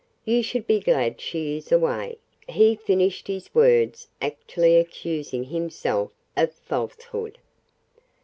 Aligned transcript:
You 0.25 0.41
should 0.41 0.65
be 0.65 0.79
glad 0.79 1.21
she 1.21 1.57
is 1.57 1.71
away," 1.71 2.17
he 2.49 2.75
finished, 2.75 3.27
his 3.27 3.53
words 3.53 4.07
actually 4.19 4.75
accusing 4.77 5.43
himself 5.43 6.09
of 6.35 6.53
falsehood. 6.55 7.37